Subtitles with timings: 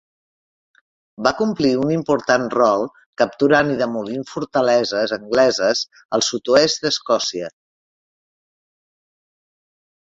[1.27, 2.87] Va complir un important rol
[3.23, 5.85] capturant i demolint fortaleses angleses
[6.19, 7.53] al sud-oest d'Escòcia.